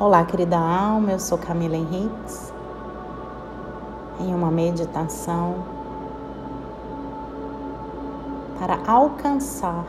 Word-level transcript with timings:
Olá, 0.00 0.24
querida 0.24 0.56
alma, 0.56 1.12
eu 1.12 1.18
sou 1.18 1.36
Camila 1.36 1.76
Henriques. 1.76 2.50
Em 4.18 4.34
uma 4.34 4.50
meditação 4.50 5.56
para 8.58 8.78
alcançar 8.90 9.84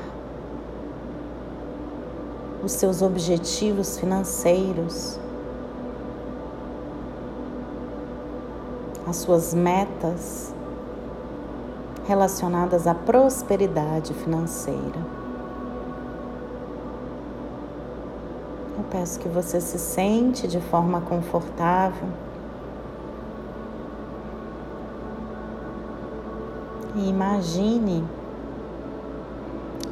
os 2.62 2.74
seus 2.74 3.02
objetivos 3.02 3.97
financeiros, 3.97 5.18
as 9.07 9.16
suas 9.16 9.54
metas 9.54 10.54
relacionadas 12.05 12.86
à 12.86 12.93
prosperidade 12.93 14.14
financeira. 14.14 15.21
Eu 18.82 18.86
peço 18.89 19.20
que 19.20 19.29
você 19.29 19.61
se 19.61 19.77
sente 19.77 20.47
de 20.47 20.59
forma 20.59 21.02
confortável. 21.02 22.07
E 26.96 27.07
imagine 27.07 28.04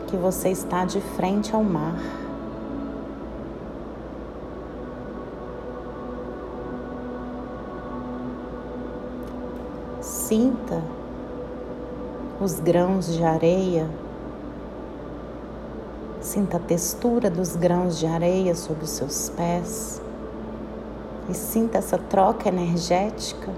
que 0.08 0.18
você 0.18 0.50
está 0.50 0.86
de 0.86 1.00
frente 1.00 1.54
ao 1.54 1.64
mar. 1.64 2.00
Sinta 10.02 10.82
os 12.42 12.60
grãos 12.60 13.06
de 13.14 13.24
areia 13.24 13.88
Sinta 16.30 16.58
a 16.58 16.60
textura 16.60 17.28
dos 17.28 17.56
grãos 17.56 17.98
de 17.98 18.06
areia 18.06 18.54
sob 18.54 18.84
os 18.84 18.92
seus 18.92 19.30
pés 19.30 20.00
e 21.28 21.34
sinta 21.34 21.80
essa 21.80 21.98
troca 21.98 22.50
energética 22.50 23.52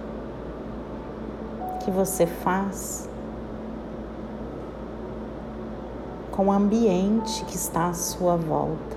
que 1.84 1.92
você 1.92 2.26
faz 2.26 3.10
com 6.32 6.48
o 6.48 6.52
ambiente 6.54 7.44
que 7.44 7.58
está 7.58 7.90
à 7.90 7.94
sua 7.94 8.38
volta. 8.38 8.96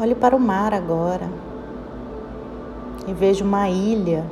Olhe 0.00 0.14
para 0.14 0.34
o 0.34 0.40
mar 0.40 0.72
agora 0.72 1.28
e 3.06 3.12
veja 3.12 3.44
uma 3.44 3.68
ilha 3.68 4.24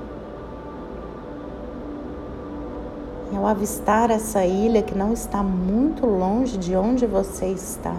ao 3.38 3.46
avistar 3.46 4.10
essa 4.10 4.44
ilha 4.44 4.82
que 4.82 4.96
não 4.96 5.12
está 5.12 5.44
muito 5.44 6.04
longe 6.04 6.58
de 6.58 6.74
onde 6.74 7.06
você 7.06 7.46
está, 7.46 7.94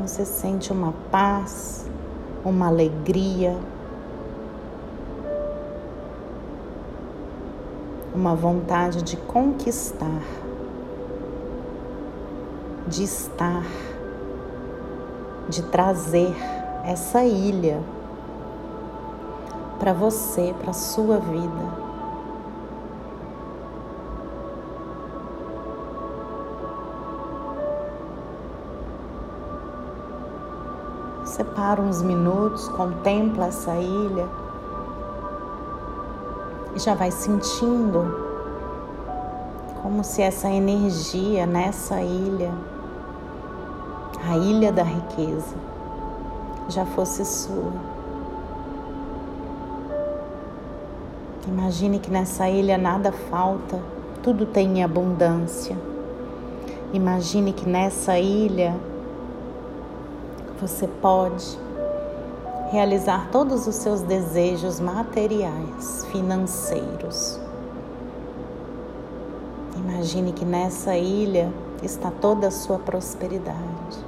você 0.00 0.24
sente 0.24 0.72
uma 0.72 0.94
paz, 1.10 1.86
uma 2.42 2.68
alegria, 2.68 3.54
uma 8.14 8.34
vontade 8.34 9.02
de 9.02 9.18
conquistar, 9.18 10.22
de 12.88 13.04
estar, 13.04 13.66
de 15.50 15.62
trazer 15.64 16.34
essa 16.82 17.22
ilha 17.24 17.78
para 19.78 19.92
você, 19.92 20.54
para 20.62 20.72
sua 20.72 21.18
vida. 21.18 21.85
Separa 31.36 31.82
uns 31.82 32.00
minutos, 32.00 32.66
contempla 32.68 33.48
essa 33.48 33.74
ilha 33.74 34.26
e 36.74 36.78
já 36.78 36.94
vai 36.94 37.10
sentindo 37.10 38.24
como 39.82 40.02
se 40.02 40.22
essa 40.22 40.48
energia 40.48 41.44
nessa 41.44 42.00
ilha, 42.00 42.50
a 44.26 44.38
ilha 44.38 44.72
da 44.72 44.82
riqueza, 44.82 45.54
já 46.70 46.86
fosse 46.86 47.22
sua. 47.26 47.72
Imagine 51.46 51.98
que 51.98 52.10
nessa 52.10 52.48
ilha 52.48 52.78
nada 52.78 53.12
falta, 53.12 53.78
tudo 54.22 54.46
tem 54.46 54.82
abundância. 54.82 55.76
Imagine 56.94 57.52
que 57.52 57.68
nessa 57.68 58.18
ilha 58.18 58.74
você 60.60 60.86
pode 60.86 61.58
realizar 62.70 63.28
todos 63.30 63.66
os 63.66 63.76
seus 63.76 64.02
desejos 64.02 64.80
materiais, 64.80 66.06
financeiros. 66.10 67.40
Imagine 69.76 70.32
que 70.32 70.44
nessa 70.44 70.96
ilha 70.96 71.52
está 71.82 72.10
toda 72.10 72.48
a 72.48 72.50
sua 72.50 72.78
prosperidade. 72.78 74.04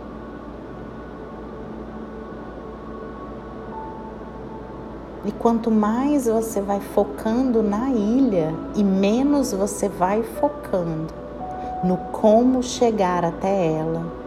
E 5.25 5.33
quanto 5.33 5.71
mais 5.71 6.27
você 6.27 6.61
vai 6.61 6.81
focando 6.81 7.63
na 7.63 7.91
ilha 7.91 8.55
e 8.75 8.83
menos 8.83 9.53
você 9.53 9.89
vai 9.89 10.23
focando 10.23 11.13
no 11.85 11.97
como 12.13 12.63
chegar 12.63 13.25
até 13.25 13.73
ela, 13.73 14.18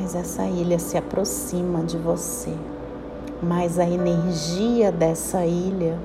mais 0.00 0.14
essa 0.14 0.44
ilha 0.44 0.78
se 0.78 0.96
aproxima 0.96 1.82
de 1.84 1.98
você, 1.98 2.54
mais 3.42 3.78
a 3.78 3.86
energia 3.86 4.90
dessa 4.90 5.44
ilha 5.44 5.98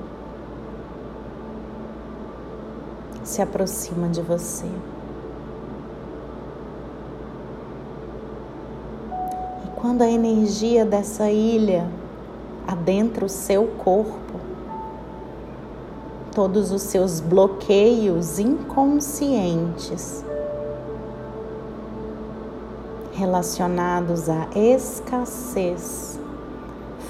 se 3.24 3.40
aproxima 3.40 4.06
de 4.08 4.20
você. 4.20 4.66
E 9.64 9.80
quando 9.80 10.02
a 10.02 10.10
energia 10.10 10.84
dessa 10.84 11.30
ilha 11.30 11.88
adentra 12.68 13.24
o 13.24 13.30
seu 13.30 13.66
corpo, 13.78 14.38
todos 16.34 16.70
os 16.70 16.82
seus 16.82 17.18
bloqueios 17.18 18.38
inconscientes 18.38 20.22
relacionados 23.16 24.28
à 24.28 24.46
escassez, 24.54 26.20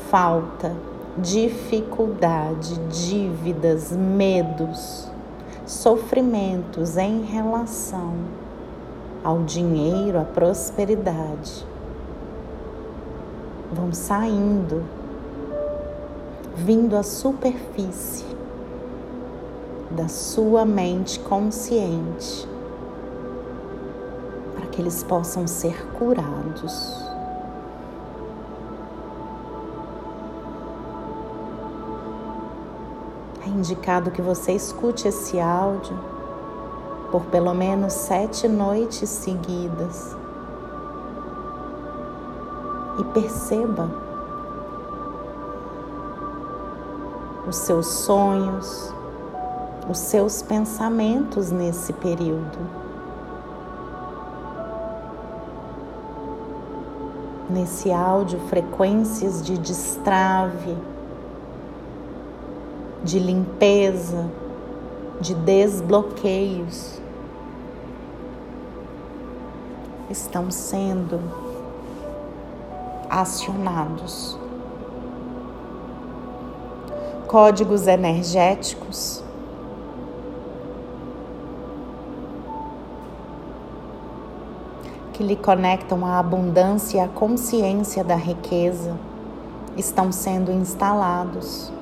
falta, 0.09 0.73
dificuldade, 1.19 2.79
dívidas, 2.89 3.91
medos, 3.91 5.11
sofrimentos 5.67 6.97
em 6.97 7.23
relação 7.23 8.15
ao 9.25 9.43
dinheiro, 9.43 10.21
à 10.21 10.25
prosperidade. 10.25 11.67
Vão 13.73 13.93
saindo, 13.93 14.85
vindo 16.55 16.97
à 16.97 17.03
superfície 17.03 18.25
da 19.91 20.07
sua 20.07 20.65
mente 20.65 21.19
consciente 21.19 22.49
que 24.77 24.83
eles 24.83 25.03
possam 25.03 25.47
ser 25.47 25.87
curados. 25.93 26.95
É 33.43 33.49
indicado 33.49 34.11
que 34.11 34.21
você 34.21 34.53
escute 34.53 35.09
esse 35.09 35.41
áudio 35.41 35.99
por 37.11 37.25
pelo 37.27 37.55
menos 37.55 37.95
sete 37.95 38.47
noites 38.47 39.09
seguidas 39.09 40.15
e 42.99 43.05
perceba 43.15 43.89
os 47.49 47.57
seus 47.57 47.87
sonhos, 47.87 48.93
os 49.89 49.97
seus 49.97 50.43
pensamentos 50.43 51.51
nesse 51.51 51.95
período. 51.95 52.86
Nesse 57.49 57.93
áudio 57.93 58.39
frequências 58.49 59.43
de 59.43 59.57
destrave, 59.59 60.77
de 63.03 63.19
limpeza, 63.19 64.29
de 65.21 65.35
desbloqueios 65.35 67.01
estão 70.11 70.51
sendo 70.51 71.21
acionados. 73.09 74.39
Códigos 77.27 77.87
energéticos 77.87 79.26
que 85.17 85.23
lhe 85.23 85.35
conectam 85.35 86.05
à 86.05 86.19
abundância 86.19 86.99
e 86.99 87.01
à 87.01 87.09
consciência 87.09 88.05
da 88.05 88.17
riqueza 88.17 88.95
estão 89.75 90.13
sendo 90.13 90.53
instalados. 90.53 91.73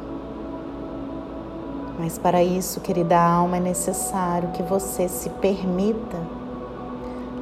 Mas 1.98 2.16
para 2.16 2.44
isso, 2.44 2.80
querida 2.80 3.18
alma, 3.18 3.56
é 3.56 3.60
necessário 3.60 4.50
que 4.50 4.62
você 4.62 5.08
se 5.08 5.28
permita 5.30 6.16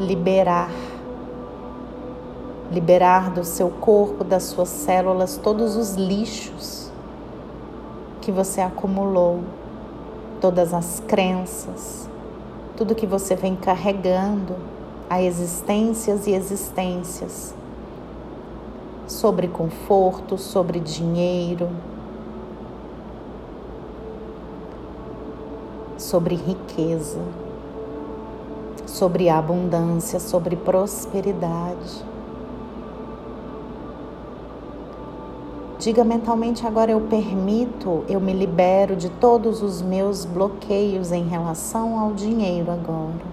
liberar 0.01 0.71
liberar 2.71 3.29
do 3.31 3.45
seu 3.45 3.69
corpo, 3.69 4.25
das 4.25 4.45
suas 4.45 4.71
células, 4.71 5.37
todos 5.37 5.77
os 5.77 5.95
lixos 5.95 6.91
que 8.23 8.33
você 8.33 8.63
acumulou, 8.63 9.41
todas 10.41 10.73
as 10.73 11.01
crenças, 11.07 12.09
tudo 12.75 12.95
que 12.95 13.07
você 13.07 13.37
vem 13.37 13.55
carregando 13.55 14.57
a 15.13 15.23
existências 15.23 16.27
e 16.27 16.31
existências 16.31 17.55
sobre 19.07 19.47
conforto, 19.47 20.39
sobre 20.39 20.81
dinheiro, 20.81 21.69
sobre 25.99 26.35
riqueza, 26.35 27.21
sobre 28.87 29.29
abundância, 29.29 30.19
sobre 30.19 30.57
prosperidade. 30.57 32.03
Diga 35.79 36.05
mentalmente 36.05 36.67
agora: 36.67 36.91
eu 36.91 37.03
permito, 37.03 38.03
eu 38.09 38.19
me 38.19 38.33
libero 38.33 38.97
de 38.97 39.11
todos 39.11 39.63
os 39.63 39.83
meus 39.83 40.25
bloqueios 40.25 41.13
em 41.13 41.29
relação 41.29 42.01
ao 42.01 42.15
dinheiro 42.15 42.71
agora. 42.71 43.32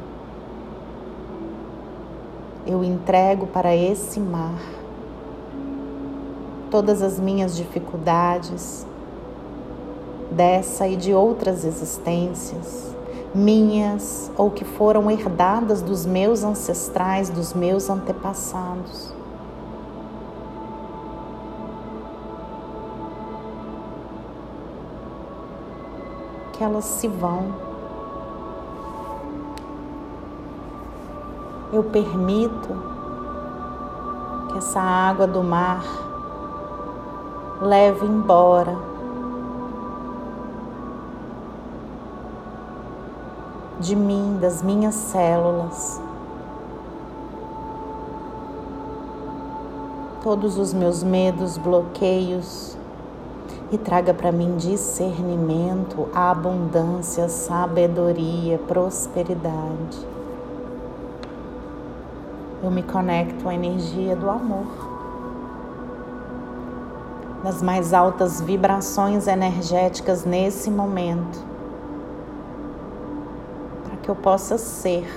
Eu 2.71 2.83
entrego 2.83 3.47
para 3.47 3.75
esse 3.75 4.19
mar 4.19 4.61
todas 6.69 7.01
as 7.01 7.19
minhas 7.19 7.57
dificuldades 7.57 8.85
dessa 10.29 10.87
e 10.87 10.95
de 10.95 11.11
outras 11.11 11.65
existências, 11.65 12.95
minhas 13.33 14.31
ou 14.37 14.51
que 14.51 14.63
foram 14.63 15.09
herdadas 15.09 15.81
dos 15.81 16.05
meus 16.05 16.43
ancestrais, 16.43 17.31
dos 17.31 17.55
meus 17.55 17.89
antepassados. 17.89 19.17
que 26.51 26.63
elas 26.63 26.83
se 26.83 27.07
vão. 27.07 27.68
Eu 31.71 31.83
permito 31.83 32.69
que 34.51 34.57
essa 34.57 34.81
água 34.81 35.27
do 35.27 35.43
mar 35.43 35.83
leve 37.61 38.05
embora 38.05 38.75
de 43.79 43.95
mim, 43.95 44.37
das 44.41 44.61
minhas 44.61 44.95
células, 44.95 46.01
todos 50.23 50.57
os 50.57 50.73
meus 50.73 51.03
medos, 51.03 51.57
bloqueios, 51.57 52.77
e 53.71 53.77
traga 53.77 54.13
para 54.13 54.31
mim 54.31 54.57
discernimento, 54.57 56.09
abundância, 56.13 57.29
sabedoria, 57.29 58.57
prosperidade. 58.67 60.18
Eu 62.61 62.69
me 62.69 62.83
conecto 62.83 63.47
à 63.47 63.53
energia 63.53 64.15
do 64.15 64.29
amor, 64.29 64.67
das 67.41 67.61
mais 67.61 67.93
altas 67.93 68.41
vibrações 68.41 69.27
energéticas 69.27 70.25
nesse 70.25 70.69
momento, 70.69 71.39
para 73.85 73.95
que 73.97 74.09
eu 74.09 74.15
possa 74.15 74.57
ser 74.57 75.07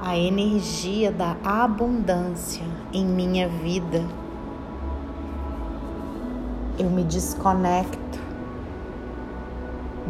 a 0.00 0.16
energia 0.16 1.10
da 1.10 1.34
abundância 1.42 2.64
em 2.92 3.04
minha 3.04 3.48
vida. 3.48 4.04
Eu 6.78 6.90
me 6.90 7.02
desconecto 7.02 8.20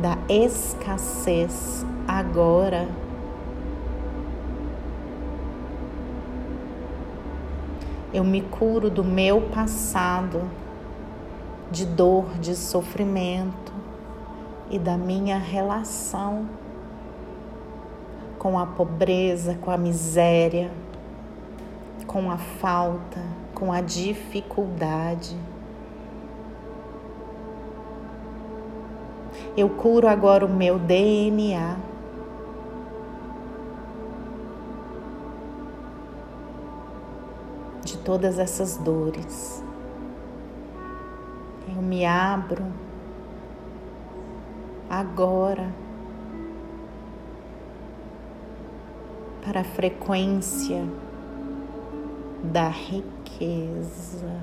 da 0.02 0.18
escassez 0.28 1.86
agora. 2.06 2.88
Eu 8.14 8.22
me 8.22 8.42
curo 8.42 8.88
do 8.88 9.02
meu 9.02 9.40
passado, 9.40 10.48
de 11.68 11.84
dor, 11.84 12.38
de 12.38 12.54
sofrimento 12.54 13.72
e 14.70 14.78
da 14.78 14.96
minha 14.96 15.36
relação 15.36 16.48
com 18.38 18.56
a 18.56 18.66
pobreza, 18.66 19.58
com 19.60 19.68
a 19.68 19.76
miséria, 19.76 20.70
com 22.06 22.30
a 22.30 22.38
falta, 22.38 23.20
com 23.52 23.72
a 23.72 23.80
dificuldade. 23.80 25.36
Eu 29.56 29.68
curo 29.70 30.06
agora 30.06 30.46
o 30.46 30.48
meu 30.48 30.78
DNA. 30.78 31.93
Todas 38.04 38.38
essas 38.38 38.76
dores. 38.76 39.62
Eu 41.68 41.80
me 41.80 42.04
abro 42.04 42.64
agora 44.88 45.72
para 49.42 49.60
a 49.60 49.64
frequência 49.64 50.84
da 52.42 52.68
riqueza. 52.68 54.40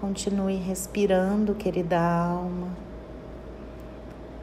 Continue 0.00 0.56
respirando, 0.56 1.54
querida 1.54 1.98
alma. 1.98 2.68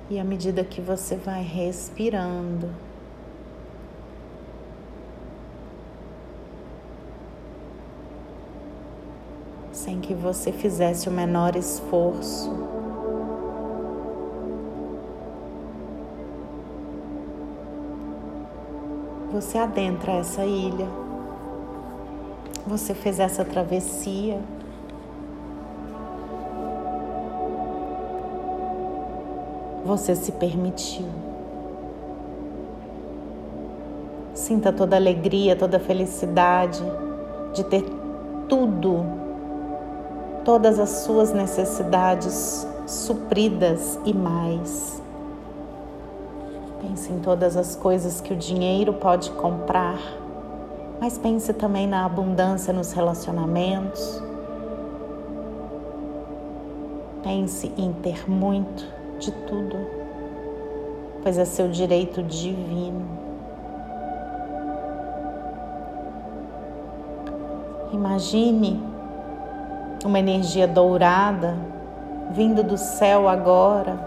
E 0.09 0.19
à 0.19 0.23
medida 0.23 0.63
que 0.63 0.81
você 0.81 1.15
vai 1.15 1.43
respirando, 1.43 2.69
sem 9.83 9.99
que 9.99 10.13
você 10.13 10.51
fizesse 10.51 11.09
o 11.09 11.11
menor 11.11 11.55
esforço, 11.55 12.51
você 19.31 19.57
adentra 19.57 20.13
essa 20.13 20.45
ilha. 20.45 20.87
Você 22.67 22.93
fez 22.93 23.19
essa 23.19 23.43
travessia. 23.43 24.39
você 29.83 30.15
se 30.15 30.31
permitiu. 30.31 31.07
Sinta 34.33 34.71
toda 34.71 34.95
a 34.95 34.99
alegria, 34.99 35.55
toda 35.55 35.77
a 35.77 35.79
felicidade 35.79 36.81
de 37.53 37.63
ter 37.65 37.83
tudo, 38.47 39.05
todas 40.43 40.79
as 40.79 40.89
suas 40.89 41.31
necessidades 41.31 42.67
supridas 42.87 43.99
e 44.05 44.13
mais. 44.13 45.01
Pense 46.81 47.11
em 47.11 47.19
todas 47.19 47.55
as 47.55 47.75
coisas 47.75 48.19
que 48.19 48.33
o 48.33 48.35
dinheiro 48.35 48.93
pode 48.93 49.29
comprar, 49.31 49.99
mas 50.99 51.17
pense 51.17 51.53
também 51.53 51.87
na 51.87 52.05
abundância 52.05 52.73
nos 52.73 52.91
relacionamentos. 52.91 54.21
Pense 57.23 57.71
em 57.77 57.93
ter 57.93 58.29
muito 58.29 58.83
de 59.19 59.31
tudo, 59.31 59.77
pois 61.21 61.37
é 61.37 61.45
seu 61.45 61.69
direito 61.69 62.23
divino. 62.23 63.21
Imagine 67.93 68.90
uma 70.07 70.19
energia 70.19 70.67
dourada 70.67 71.55
vindo 72.31 72.63
do 72.63 72.77
céu 72.77 73.27
agora. 73.27 73.99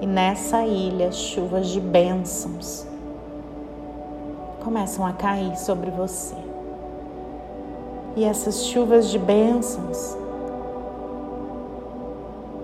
E 0.00 0.06
nessa 0.06 0.64
ilha, 0.64 1.12
chuvas 1.12 1.68
de 1.68 1.80
bênçãos 1.80 2.86
começam 4.62 5.04
a 5.06 5.12
cair 5.12 5.56
sobre 5.56 5.90
você. 5.90 6.36
E 8.14 8.24
essas 8.24 8.66
chuvas 8.66 9.08
de 9.08 9.18
bênçãos 9.18 10.16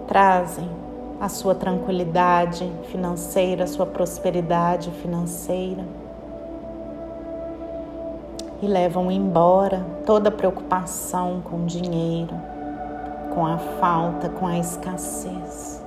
trazem 0.07 0.69
a 1.21 1.29
sua 1.29 1.55
tranquilidade 1.55 2.71
financeira, 2.91 3.65
a 3.65 3.67
sua 3.67 3.87
prosperidade 3.87 4.91
financeira. 5.03 5.85
E 8.61 8.67
levam 8.67 9.11
embora 9.11 9.87
toda 10.05 10.31
preocupação 10.31 11.41
com 11.43 11.65
dinheiro, 11.65 12.35
com 13.33 13.47
a 13.47 13.57
falta, 13.57 14.29
com 14.29 14.47
a 14.47 14.59
escassez. 14.59 15.79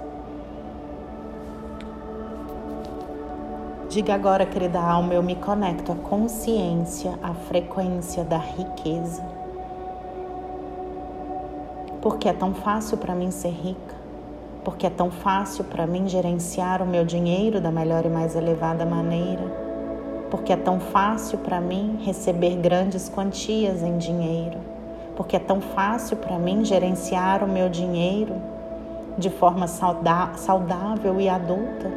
Diga 3.91 4.15
agora, 4.15 4.45
querida 4.45 4.79
alma, 4.79 5.13
eu 5.13 5.21
me 5.21 5.35
conecto 5.35 5.91
à 5.91 5.95
consciência, 5.95 7.19
à 7.21 7.33
frequência 7.33 8.23
da 8.23 8.37
riqueza. 8.37 9.21
Porque 12.01 12.29
é 12.29 12.33
tão 12.33 12.53
fácil 12.53 12.97
para 12.97 13.13
mim 13.13 13.31
ser 13.31 13.49
rica, 13.49 13.95
porque 14.63 14.87
é 14.87 14.89
tão 14.89 15.11
fácil 15.11 15.65
para 15.65 15.85
mim 15.85 16.07
gerenciar 16.07 16.81
o 16.81 16.87
meu 16.87 17.03
dinheiro 17.03 17.59
da 17.59 17.69
melhor 17.69 18.05
e 18.05 18.09
mais 18.09 18.33
elevada 18.33 18.85
maneira, 18.85 19.43
porque 20.31 20.53
é 20.53 20.55
tão 20.55 20.79
fácil 20.79 21.37
para 21.39 21.59
mim 21.59 21.99
receber 22.01 22.55
grandes 22.55 23.09
quantias 23.09 23.83
em 23.83 23.97
dinheiro, 23.97 24.57
porque 25.17 25.35
é 25.35 25.39
tão 25.39 25.59
fácil 25.59 26.15
para 26.15 26.39
mim 26.39 26.63
gerenciar 26.63 27.43
o 27.43 27.47
meu 27.47 27.67
dinheiro 27.67 28.33
de 29.17 29.29
forma 29.29 29.67
saudável 29.67 31.19
e 31.19 31.27
adulta. 31.27 31.91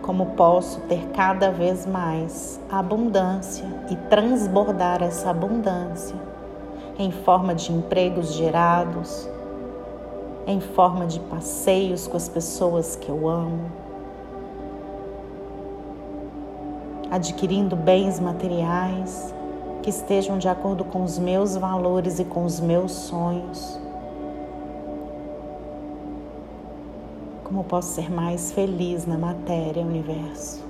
Como 0.00 0.26
posso 0.26 0.80
ter 0.82 1.08
cada 1.08 1.50
vez 1.50 1.84
mais 1.84 2.60
abundância 2.70 3.66
e 3.90 3.96
transbordar 4.08 5.02
essa 5.02 5.30
abundância 5.30 6.16
em 6.98 7.10
forma 7.10 7.54
de 7.54 7.72
empregos 7.72 8.34
gerados, 8.34 9.28
em 10.46 10.60
forma 10.60 11.06
de 11.06 11.18
passeios 11.20 12.06
com 12.06 12.16
as 12.16 12.28
pessoas 12.28 12.96
que 12.96 13.08
eu 13.08 13.28
amo, 13.28 13.70
adquirindo 17.10 17.74
bens 17.74 18.20
materiais 18.20 19.34
que 19.82 19.90
estejam 19.90 20.38
de 20.38 20.48
acordo 20.48 20.84
com 20.84 21.02
os 21.02 21.18
meus 21.18 21.56
valores 21.56 22.18
e 22.18 22.24
com 22.24 22.44
os 22.44 22.60
meus 22.60 22.92
sonhos 22.92 23.80
Como 27.50 27.64
posso 27.64 27.94
ser 27.94 28.08
mais 28.08 28.52
feliz 28.52 29.06
na 29.06 29.18
matéria, 29.18 29.82
universo? 29.82 30.62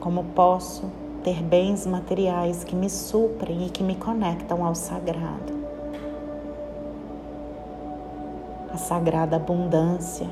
Como 0.00 0.24
posso 0.34 0.90
ter 1.22 1.40
bens 1.44 1.86
materiais 1.86 2.64
que 2.64 2.74
me 2.74 2.90
suprem 2.90 3.66
e 3.66 3.70
que 3.70 3.84
me 3.84 3.94
conectam 3.94 4.64
ao 4.64 4.74
sagrado? 4.74 5.52
A 8.74 8.76
sagrada 8.76 9.36
abundância. 9.36 10.26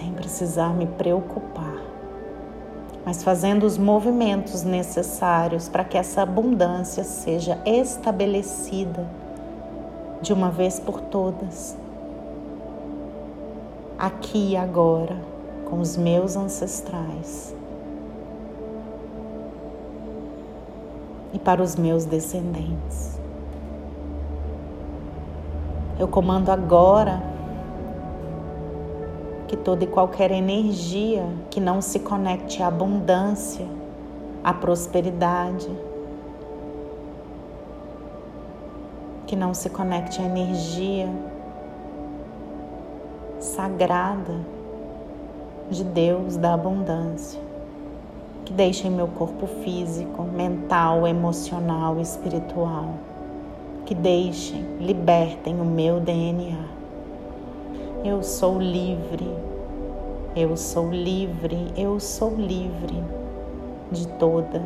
Sem 0.00 0.12
precisar 0.12 0.74
me 0.74 0.86
preocupar 0.86 1.90
mas 3.04 3.22
fazendo 3.22 3.64
os 3.64 3.78
movimentos 3.78 4.62
necessários 4.62 5.68
para 5.68 5.84
que 5.84 5.96
essa 5.96 6.22
abundância 6.22 7.02
seja 7.02 7.58
estabelecida 7.64 9.06
de 10.20 10.32
uma 10.32 10.50
vez 10.50 10.78
por 10.78 11.00
todas, 11.00 11.76
aqui 13.98 14.50
e 14.50 14.56
agora, 14.56 15.16
com 15.68 15.80
os 15.80 15.96
meus 15.96 16.36
ancestrais 16.36 17.54
e 21.32 21.38
para 21.38 21.62
os 21.62 21.74
meus 21.74 22.04
descendentes. 22.04 23.18
Eu 25.98 26.08
comando 26.08 26.50
agora 26.50 27.29
que 29.50 29.56
toda 29.56 29.82
e 29.82 29.86
qualquer 29.88 30.30
energia 30.30 31.26
que 31.50 31.58
não 31.58 31.82
se 31.82 31.98
conecte 31.98 32.62
à 32.62 32.68
abundância, 32.68 33.66
à 34.44 34.54
prosperidade, 34.54 35.68
que 39.26 39.34
não 39.34 39.52
se 39.52 39.68
conecte 39.68 40.22
à 40.22 40.24
energia 40.24 41.08
sagrada 43.40 44.38
de 45.68 45.82
Deus 45.82 46.36
da 46.36 46.54
abundância, 46.54 47.40
que 48.44 48.52
deixe 48.52 48.86
em 48.86 48.90
meu 48.92 49.08
corpo 49.08 49.48
físico, 49.64 50.22
mental, 50.22 51.08
emocional, 51.08 51.98
espiritual, 52.00 52.94
que 53.84 53.96
deixem, 53.96 54.62
libertem 54.78 55.60
o 55.60 55.64
meu 55.64 55.98
DNA 55.98 56.79
eu 58.04 58.22
sou 58.22 58.58
livre, 58.58 59.28
eu 60.34 60.56
sou 60.56 60.90
livre, 60.90 61.66
eu 61.76 62.00
sou 62.00 62.34
livre 62.34 63.04
de 63.92 64.08
toda 64.08 64.62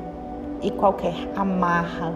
e 0.62 0.70
qualquer 0.70 1.14
amarra 1.34 2.14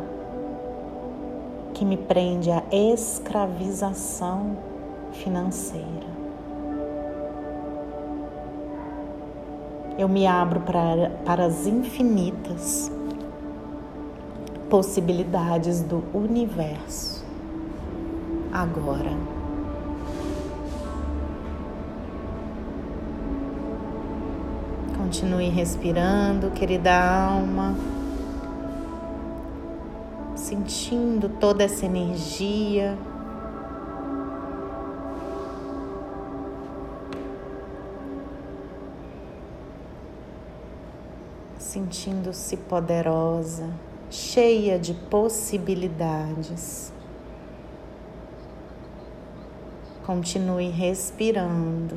que 1.74 1.84
me 1.84 1.96
prende 1.96 2.50
à 2.50 2.62
escravização 2.70 4.56
financeira. 5.12 6.08
Eu 9.98 10.08
me 10.08 10.24
abro 10.24 10.60
para, 10.60 11.10
para 11.24 11.46
as 11.46 11.66
infinitas 11.66 12.92
possibilidades 14.70 15.82
do 15.82 16.04
universo 16.14 17.24
agora. 18.52 19.37
Continue 25.08 25.48
respirando, 25.48 26.50
querida 26.50 26.92
alma, 26.92 27.74
sentindo 30.36 31.30
toda 31.30 31.64
essa 31.64 31.86
energia. 31.86 32.94
Sentindo-se 41.58 42.58
poderosa, 42.58 43.70
cheia 44.10 44.78
de 44.78 44.92
possibilidades. 44.92 46.92
Continue 50.04 50.68
respirando. 50.68 51.96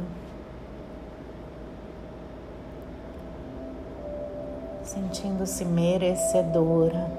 Sentindo-se 4.92 5.64
merecedora 5.64 7.10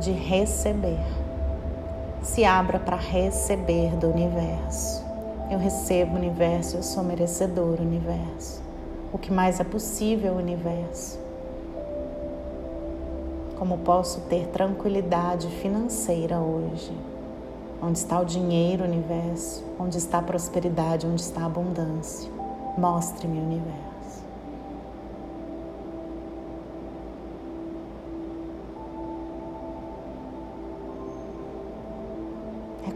de 0.00 0.10
receber. 0.10 1.04
Se 2.22 2.46
abra 2.46 2.78
para 2.78 2.96
receber 2.96 3.94
do 3.96 4.08
universo. 4.08 5.04
Eu 5.50 5.58
recebo 5.58 6.14
o 6.14 6.16
universo, 6.16 6.78
eu 6.78 6.82
sou 6.82 7.04
merecedor 7.04 7.78
universo. 7.78 8.62
O 9.12 9.18
que 9.18 9.30
mais 9.30 9.60
é 9.60 9.64
possível, 9.64 10.32
universo? 10.32 11.18
Como 13.58 13.78
posso 13.78 14.22
ter 14.22 14.46
tranquilidade 14.46 15.46
financeira 15.60 16.38
hoje? 16.38 16.90
Onde 17.82 17.98
está 17.98 18.18
o 18.18 18.24
dinheiro, 18.24 18.82
universo? 18.84 19.62
Onde 19.78 19.98
está 19.98 20.18
a 20.18 20.22
prosperidade? 20.22 21.06
Onde 21.06 21.20
está 21.20 21.42
a 21.42 21.46
abundância? 21.46 22.30
Mostre-me, 22.78 23.38
universo. 23.38 23.93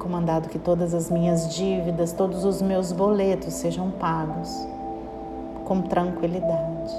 Comandado 0.08 0.48
que 0.48 0.58
todas 0.58 0.94
as 0.94 1.10
minhas 1.10 1.54
dívidas, 1.54 2.14
todos 2.14 2.42
os 2.42 2.62
meus 2.62 2.92
boletos 2.92 3.52
sejam 3.52 3.90
pagos 3.90 4.48
com 5.66 5.82
tranquilidade, 5.82 6.94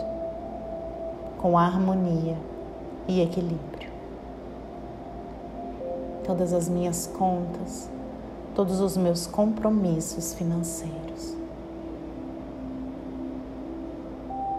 com 1.40 1.58
harmonia 1.58 2.38
e 3.08 3.20
equilíbrio. 3.20 3.90
Todas 6.24 6.54
as 6.54 6.70
minhas 6.70 7.08
contas, 7.08 7.90
todos 8.54 8.80
os 8.80 8.96
meus 8.96 9.26
compromissos 9.26 10.36
financeiros 10.36 11.36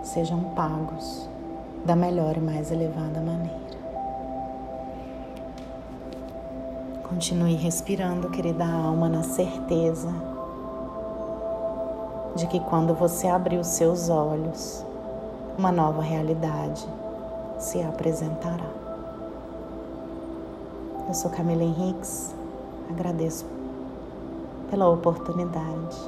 sejam 0.03 0.43
pagos 0.57 1.29
da 1.85 1.95
melhor 1.95 2.37
e 2.37 2.41
mais 2.41 2.73
elevada 2.73 3.21
maneira. 3.21 3.70
Continue 7.11 7.57
respirando, 7.57 8.31
querida 8.31 8.65
alma, 8.65 9.09
na 9.09 9.25
certeza 9.25 10.15
de 12.37 12.47
que 12.47 12.61
quando 12.61 12.95
você 12.95 13.27
abrir 13.27 13.59
os 13.59 13.67
seus 13.67 14.09
olhos, 14.09 14.87
uma 15.59 15.73
nova 15.73 16.03
realidade 16.03 16.87
se 17.59 17.83
apresentará. 17.83 18.71
Eu 21.09 21.13
sou 21.13 21.33
Camila 21.33 21.65
Henriques, 21.65 22.33
agradeço 22.89 23.45
pela 24.71 24.89
oportunidade. 24.89 25.99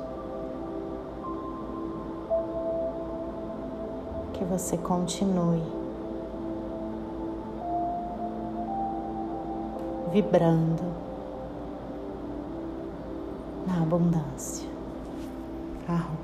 Que 4.34 4.44
você 4.44 4.76
continue 4.76 5.81
vibrando 10.12 10.82
na 13.66 13.82
abundância. 13.82 14.68
Arroba. 15.88 16.21